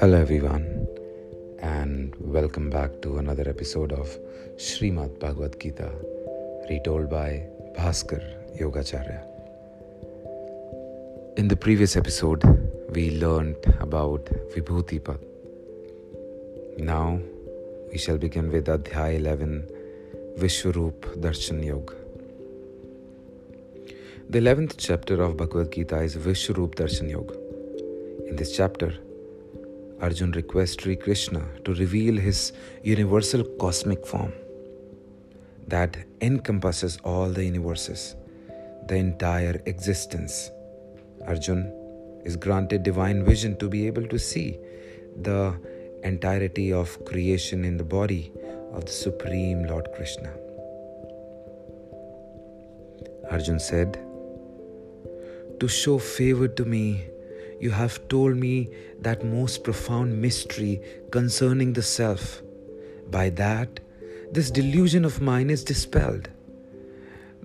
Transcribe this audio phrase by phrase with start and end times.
[0.00, 0.88] Hello, everyone,
[1.60, 4.18] and welcome back to another episode of
[4.56, 5.92] Srimad Bhagavad Gita,
[6.68, 7.46] retold by
[7.76, 8.20] Bhaskar
[8.58, 9.22] Yogacharya.
[11.36, 12.42] In the previous episode,
[12.92, 14.24] we learned about
[14.56, 15.20] Vibhutipad.
[16.78, 17.20] Now,
[17.92, 19.68] we shall begin with Adhyay 11
[20.36, 22.01] Vishwarup Darshan Yoga.
[24.32, 27.34] The 11th chapter of Bhagavad Gita is Vishwarup Darshan Yoga.
[28.26, 28.94] In this chapter,
[30.00, 34.32] Arjun requests Sri Krishna to reveal his universal cosmic form
[35.68, 38.16] that encompasses all the universes,
[38.88, 40.50] the entire existence.
[41.26, 41.70] Arjun
[42.24, 44.56] is granted divine vision to be able to see
[45.20, 45.54] the
[46.04, 48.32] entirety of creation in the body
[48.72, 50.32] of the Supreme Lord Krishna.
[53.30, 54.02] Arjun said,
[55.62, 57.04] To show favor to me,
[57.60, 58.68] you have told me
[59.00, 60.82] that most profound mystery
[61.12, 62.42] concerning the self.
[63.12, 63.78] By that,
[64.32, 66.28] this delusion of mine is dispelled.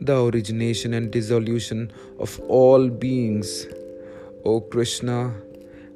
[0.00, 3.66] The origination and dissolution of all beings,
[4.46, 5.34] O Krishna,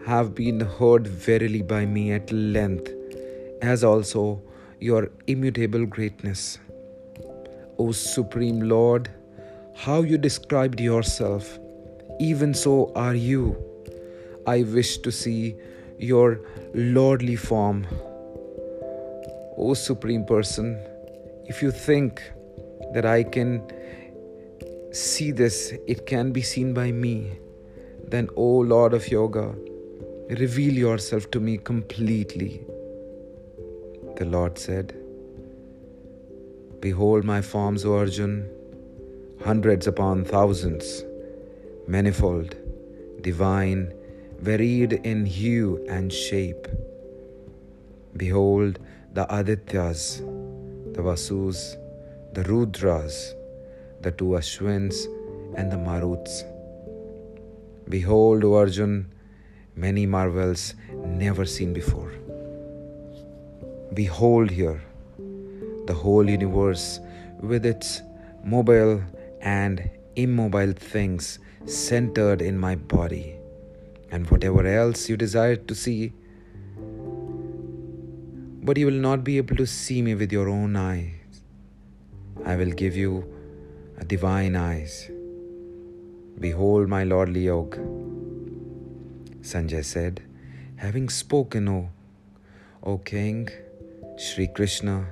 [0.05, 2.93] have been heard verily by me at length,
[3.63, 4.43] as also
[4.79, 6.59] your immutable greatness.
[7.79, 9.09] O Supreme Lord,
[9.75, 11.59] how you described yourself,
[12.21, 13.57] even so are you
[14.47, 15.57] I wish to see
[15.99, 16.41] your
[16.75, 17.87] lordly form.
[19.57, 20.79] O Supreme Person,
[21.45, 22.23] if you think
[22.95, 23.63] that I can
[24.93, 27.39] see this, it can be seen by me,
[28.09, 29.55] then, O Lord of Yoga,
[30.31, 32.65] reveal yourself to me completely.
[34.17, 34.95] The Lord said,
[36.81, 38.49] Behold my forms, O Arjun,
[39.45, 41.05] hundreds upon thousands,
[41.91, 42.55] manifold,
[43.21, 43.93] divine,
[44.39, 46.69] varied in hue and shape.
[48.17, 48.79] Behold
[49.13, 50.05] the Adityas,
[50.95, 51.77] the Vasus,
[52.33, 53.35] the Rudras,
[54.03, 55.07] the two Ashwins,
[55.57, 56.45] and the Maruts.
[57.89, 59.13] Behold, Arjun,
[59.75, 62.13] many marvels never seen before.
[63.95, 64.81] Behold here
[65.87, 67.01] the whole universe
[67.41, 68.03] with its
[68.45, 69.03] mobile
[69.41, 69.91] and
[70.23, 73.37] immobile things centered in my body
[74.11, 76.13] and whatever else you desire to see.
[78.63, 81.43] But you will not be able to see me with your own eyes.
[82.45, 83.13] I will give you
[83.99, 85.11] a divine eyes.
[86.39, 87.81] Behold my lordly yoga.
[89.43, 90.23] Sanjay said,
[90.77, 91.91] Having spoken, O,
[92.83, 93.49] o King,
[94.17, 95.07] Sri Krishna,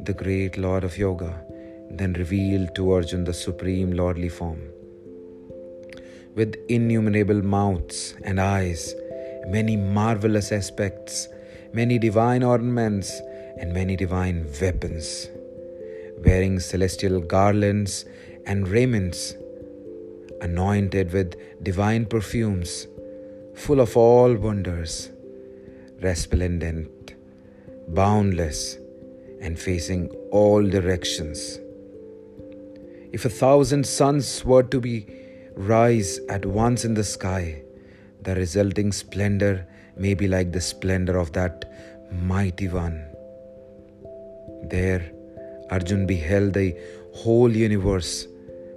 [0.00, 1.44] the great Lord of Yoga,
[1.92, 4.60] then revealed to Arjun the supreme lordly form
[6.34, 8.94] with innumerable mouths and eyes,
[9.46, 11.28] many marvelous aspects,
[11.72, 13.20] many divine ornaments,
[13.58, 15.28] and many divine weapons,
[16.24, 18.06] wearing celestial garlands
[18.46, 19.34] and raiments,
[20.40, 22.86] anointed with divine perfumes,
[23.54, 25.10] full of all wonders,
[26.00, 27.14] resplendent,
[27.88, 28.78] boundless,
[29.40, 31.58] and facing all directions.
[33.12, 35.06] If a thousand suns were to be
[35.54, 37.62] rise at once in the sky,
[38.22, 41.70] the resulting splendor may be like the splendor of that
[42.10, 43.04] mighty one.
[44.70, 45.12] There,
[45.70, 46.74] Arjun beheld the
[47.14, 48.26] whole universe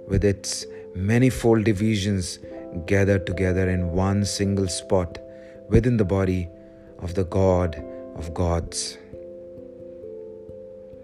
[0.06, 2.38] with its manifold divisions
[2.84, 5.18] gathered together in one single spot
[5.70, 6.48] within the body
[6.98, 7.82] of the God
[8.16, 8.98] of gods.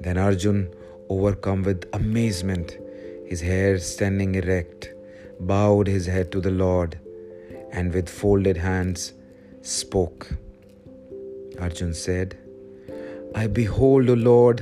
[0.01, 0.75] Then Arjun,
[1.09, 2.77] overcome with amazement,
[3.33, 4.93] his hair standing erect,
[5.41, 6.99] bowed his head to the Lord
[7.73, 9.15] and with folded hands
[9.63, 10.29] spoke.
[11.59, 12.37] Arjun said,
[13.35, 14.61] I behold, O Lord,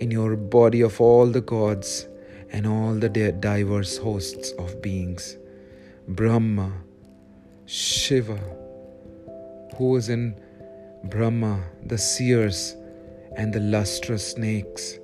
[0.00, 2.06] in your body of all the gods
[2.50, 5.36] and all the diverse hosts of beings,
[6.08, 6.72] Brahma,
[7.66, 8.40] Shiva,
[9.76, 10.34] who is in
[11.04, 12.74] Brahma, the seers,
[13.36, 14.98] and the lustrous snakes,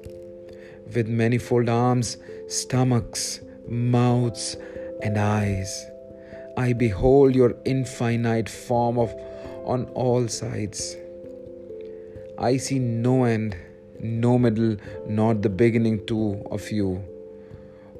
[0.93, 2.17] with manifold arms,
[2.49, 4.57] stomachs, mouths,
[5.03, 5.87] and eyes.
[6.57, 9.15] I behold your infinite form of
[9.65, 10.97] on all sides.
[12.39, 13.57] I see no end,
[14.01, 14.77] no middle,
[15.07, 17.03] not the beginning too of you.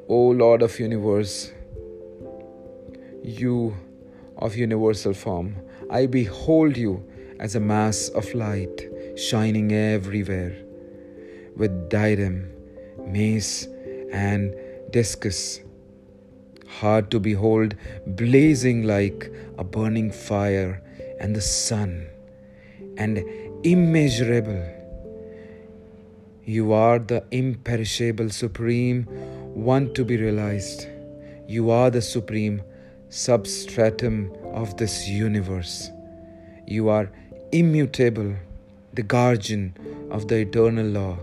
[0.09, 1.53] O Lord of universe,
[3.23, 3.75] you
[4.37, 5.57] of universal form,
[5.91, 7.03] I behold you
[7.41, 10.57] as a mass of light shining everywhere
[11.57, 12.51] with diadem,
[12.99, 13.67] mace,
[14.13, 14.55] and
[14.91, 15.61] discus
[16.81, 17.75] hard to behold,
[18.07, 20.83] blazing like a burning fire,
[21.21, 22.07] and the sun,
[22.97, 23.25] and
[23.63, 24.63] immeasurable.
[26.45, 29.05] You are the imperishable, supreme
[29.55, 30.87] one to be realized.
[31.47, 32.63] You are the supreme
[33.09, 35.91] substratum of this universe.
[36.67, 37.11] You are
[37.53, 38.35] immutable,
[38.93, 39.77] the guardian
[40.11, 41.19] of the eternal law.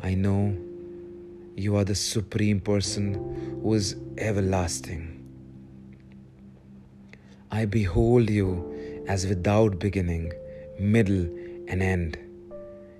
[0.00, 0.56] I know
[1.56, 3.14] you are the supreme person
[3.62, 5.10] who is everlasting.
[7.50, 10.32] I behold you as without beginning,
[10.78, 11.26] middle,
[11.68, 12.18] and end.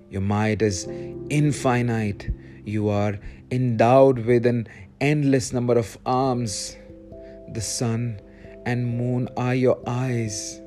[0.09, 0.87] Your might is
[1.29, 2.29] infinite.
[2.63, 3.19] You are
[3.51, 4.67] endowed with an
[5.01, 6.77] endless number of arms.
[7.53, 8.21] The sun
[8.65, 10.61] and moon are your eyes.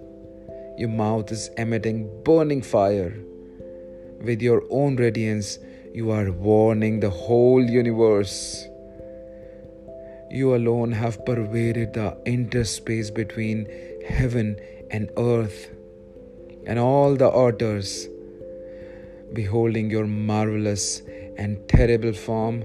[0.76, 3.18] Your mouth is emitting burning fire.
[4.20, 5.58] With your own radiance,
[5.94, 8.66] you are warning the whole universe.
[10.30, 13.66] You alone have pervaded the interspace between
[14.06, 14.58] heaven
[14.90, 15.70] and earth
[16.66, 18.08] and all the altars.
[19.32, 21.00] Beholding your marvelous
[21.36, 22.64] and terrible form,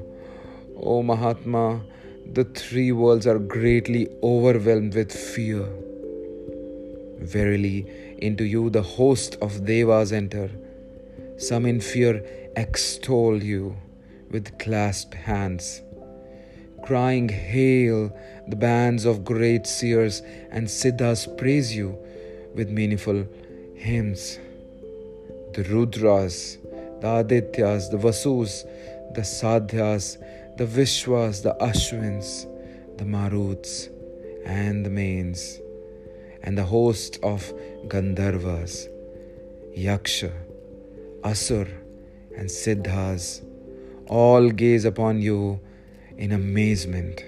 [0.77, 1.81] O Mahatma,
[2.33, 5.65] the three worlds are greatly overwhelmed with fear.
[7.19, 7.85] Verily,
[8.17, 10.49] into you the host of Devas enter.
[11.37, 12.23] Some in fear
[12.55, 13.75] extol you
[14.29, 15.81] with clasped hands.
[16.83, 18.15] Crying, Hail!
[18.47, 20.21] The bands of great seers
[20.51, 21.97] and siddhas praise you
[22.53, 23.25] with meaningful
[23.75, 24.37] hymns.
[25.53, 26.57] The Rudras,
[27.01, 28.63] the Adityas, the Vasus,
[29.13, 30.17] the Sadhyas,
[30.57, 32.45] the Vishwas, the Ashwins,
[32.97, 33.89] the Maruts,
[34.45, 35.59] and the Mains,
[36.43, 37.53] and the host of
[37.87, 38.87] Gandharvas,
[39.77, 40.31] Yaksha,
[41.23, 41.67] Asur,
[42.37, 43.41] and Siddhas
[44.07, 45.59] all gaze upon you
[46.17, 47.23] in amazement.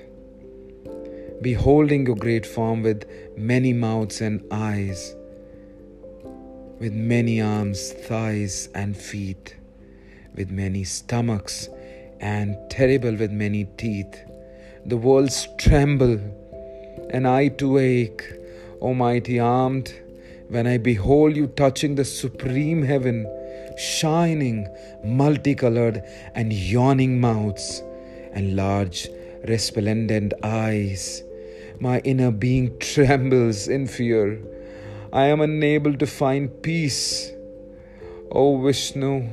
[1.42, 3.06] Beholding your great form with
[3.38, 5.16] many mouths and eyes,
[6.80, 9.56] with many arms, thighs, and feet,
[10.36, 11.70] with many stomachs,
[12.20, 14.20] and terrible with many teeth.
[14.86, 16.20] The worlds tremble,
[17.10, 18.26] and I too ache,
[18.82, 19.94] Almighty armed,
[20.50, 23.26] when I behold you touching the supreme heaven
[23.78, 24.68] shining,
[25.04, 26.04] multicolored,
[26.34, 27.84] and yawning mouths,
[28.34, 29.10] and large,
[29.48, 31.24] resplendent eyes.
[31.80, 34.42] My inner being trembles in fear.
[35.12, 37.32] I am unable to find peace.
[38.32, 39.30] O Vishnu,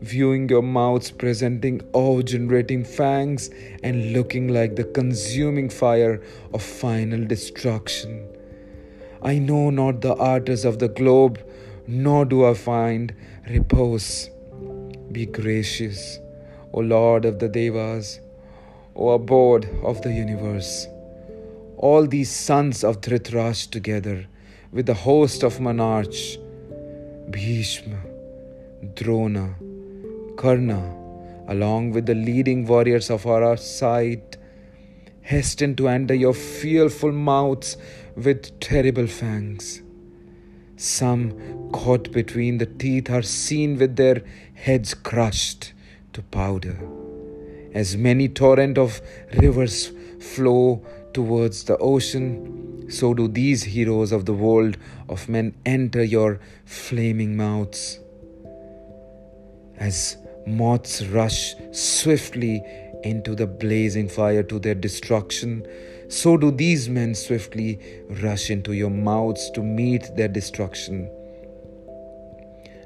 [0.00, 3.50] viewing your mouths presenting awe generating fangs
[3.82, 6.22] and looking like the consuming fire
[6.52, 8.28] of final destruction.
[9.22, 11.40] I know not the artists of the globe,
[11.86, 13.14] nor do I find
[13.48, 14.30] repose.
[15.12, 16.18] Be gracious,
[16.72, 18.20] O Lord of the Devas,
[18.96, 20.86] O abode of the universe.
[21.76, 24.26] All these sons of Dhritarashtra together
[24.72, 26.38] with the host of monarchs,
[27.30, 28.00] Bhishma,
[28.94, 29.54] Drona,
[30.36, 30.82] Karna,
[31.48, 34.36] along with the leading warriors of our side,
[35.20, 37.76] hasten to enter your fearful mouths
[38.16, 39.83] with terrible fangs.
[40.76, 44.22] Some caught between the teeth are seen with their
[44.54, 45.72] heads crushed
[46.12, 46.78] to powder.
[47.72, 49.00] As many torrent of
[49.36, 54.76] rivers flow towards the ocean, so do these heroes of the world
[55.08, 58.00] of men enter your flaming mouths.
[59.78, 60.16] As
[60.46, 62.62] moths rush swiftly
[63.02, 65.66] into the blazing fire to their destruction,
[66.14, 67.70] so do these men swiftly
[68.22, 71.10] rush into your mouths to meet their destruction.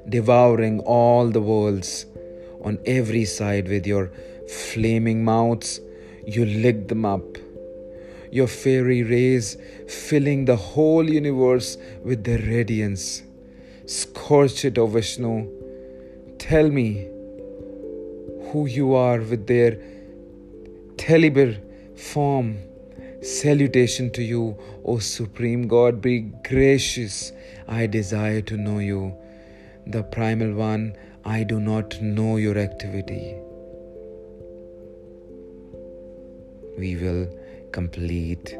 [0.07, 2.07] Devouring all the worlds
[2.63, 4.11] on every side with your
[4.47, 5.79] flaming mouths,
[6.25, 7.37] you lick them up.
[8.31, 9.57] Your fairy rays
[9.87, 13.21] filling the whole universe with their radiance.
[13.85, 15.47] Scorch it, O Vishnu.
[16.39, 17.07] Tell me
[18.49, 19.77] who you are with their
[20.97, 21.59] Telibir
[21.95, 22.57] form
[23.21, 27.33] Salutation to you, O Supreme God, be gracious.
[27.67, 29.13] I desire to know you.
[29.85, 30.95] The primal one,
[31.25, 33.35] I do not know your activity.
[36.77, 37.27] We will
[37.73, 38.57] complete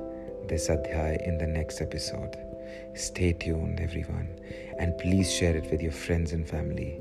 [0.50, 2.36] this adhyay in the next episode.
[2.96, 4.28] Stay tuned, everyone,
[4.78, 7.00] and please share it with your friends and family.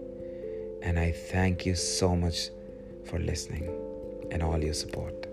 [0.82, 2.50] And I thank you so much
[3.04, 3.68] for listening
[4.30, 5.27] and all your support.